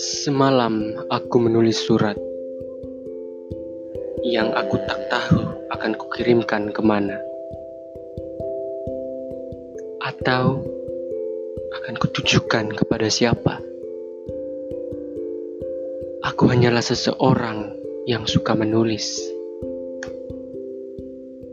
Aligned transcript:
Semalam 0.00 0.96
aku 1.12 1.44
menulis 1.44 1.76
surat 1.76 2.16
yang 4.24 4.48
aku 4.56 4.80
tak 4.88 4.96
tahu 5.12 5.44
akan 5.76 5.92
kukirimkan 5.92 6.72
ke 6.72 6.80
mana. 6.80 7.20
Atau 10.00 10.64
akan 11.76 11.94
kutujukan 12.00 12.72
kepada 12.80 13.12
siapa. 13.12 13.60
Aku 16.24 16.48
hanyalah 16.48 16.80
seseorang 16.80 17.68
yang 18.08 18.24
suka 18.24 18.56
menulis, 18.56 19.04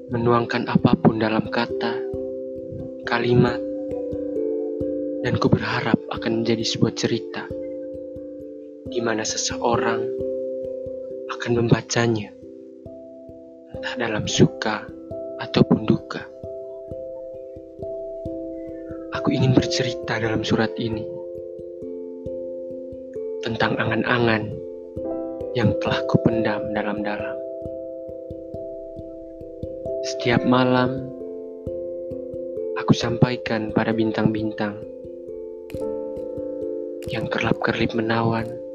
menuangkan 0.08 0.72
apa 0.72 0.96
pun 0.96 1.20
dalam 1.20 1.52
kata, 1.52 2.00
kalimat, 3.04 3.60
dan 5.28 5.36
ku 5.36 5.52
berharap 5.52 6.00
akan 6.16 6.48
menjadi 6.48 6.64
sebuah 6.64 6.96
cerita 6.96 7.57
di 8.98 9.06
mana 9.06 9.22
seseorang 9.22 10.10
akan 11.30 11.52
membacanya, 11.54 12.34
entah 13.70 13.94
dalam 13.94 14.26
suka 14.26 14.90
ataupun 15.38 15.86
duka. 15.86 16.26
Aku 19.14 19.30
ingin 19.30 19.54
bercerita 19.54 20.18
dalam 20.18 20.42
surat 20.42 20.74
ini 20.82 21.06
tentang 23.46 23.78
angan-angan 23.78 24.50
yang 25.54 25.78
telah 25.78 26.02
kupendam 26.10 26.74
dalam-dalam. 26.74 27.38
Setiap 30.10 30.42
malam, 30.42 31.06
aku 32.82 32.98
sampaikan 32.98 33.70
pada 33.78 33.94
bintang-bintang 33.94 34.74
yang 37.14 37.30
kerlap-kerlip 37.30 37.94
menawan 37.94 38.66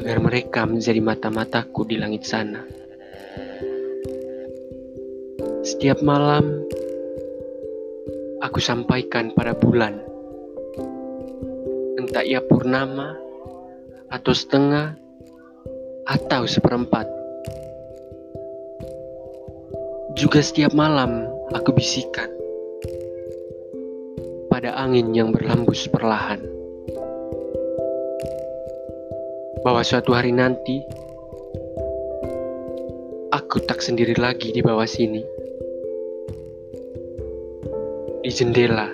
agar 0.00 0.16
mereka 0.16 0.64
menjadi 0.64 0.96
mata-mataku 1.04 1.84
di 1.84 2.00
langit 2.00 2.24
sana. 2.24 2.64
Setiap 5.60 6.00
malam, 6.00 6.64
aku 8.40 8.64
sampaikan 8.64 9.36
pada 9.36 9.52
bulan, 9.52 10.00
entah 12.00 12.24
ia 12.24 12.40
purnama 12.40 13.12
atau 14.08 14.32
setengah 14.32 14.96
atau 16.08 16.48
seperempat. 16.48 17.04
Juga 20.16 20.40
setiap 20.40 20.72
malam 20.72 21.28
aku 21.52 21.76
bisikan 21.76 22.32
pada 24.48 24.80
angin 24.80 25.12
yang 25.12 25.28
berlambus 25.28 25.86
perlahan 25.92 26.59
bahwa 29.60 29.84
suatu 29.84 30.16
hari 30.16 30.32
nanti 30.32 30.80
aku 33.28 33.60
tak 33.66 33.84
sendiri 33.84 34.16
lagi 34.16 34.54
di 34.54 34.60
bawah 34.64 34.86
sini. 34.88 35.20
Di 38.20 38.30
jendela, 38.30 38.92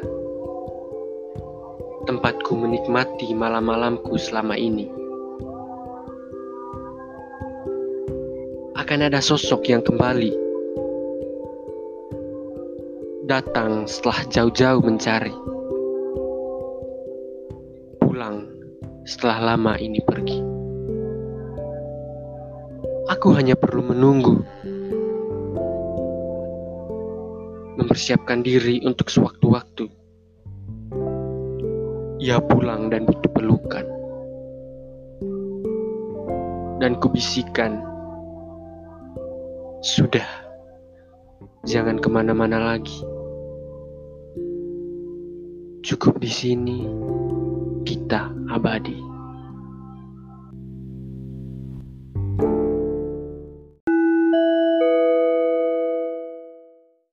tempatku 2.06 2.54
menikmati 2.56 3.34
malam-malamku 3.34 4.14
selama 4.16 4.54
ini. 4.54 4.88
Akan 8.78 9.02
ada 9.02 9.18
sosok 9.18 9.66
yang 9.66 9.82
kembali 9.82 10.46
datang 13.26 13.90
setelah 13.90 14.22
jauh-jauh 14.30 14.78
mencari, 14.86 15.34
pulang 17.98 18.46
setelah 19.02 19.54
lama 19.54 19.74
ini 19.82 19.98
pergi. 20.06 20.35
Aku 23.26 23.34
hanya 23.34 23.58
perlu 23.58 23.82
menunggu, 23.82 24.38
mempersiapkan 27.74 28.38
diri 28.38 28.86
untuk 28.86 29.10
sewaktu-waktu. 29.10 29.90
Ia 32.22 32.38
pulang 32.38 32.86
dan 32.86 33.02
butuh 33.02 33.26
pelukan, 33.34 33.82
dan 36.78 36.94
kubisikan, 37.02 37.82
sudah, 39.82 40.22
jangan 41.66 41.98
ke 41.98 42.06
mana-mana 42.06 42.62
lagi. 42.62 43.02
Cukup 45.82 46.22
di 46.22 46.30
sini, 46.30 46.78
kita 47.82 48.30
abadi. 48.54 49.15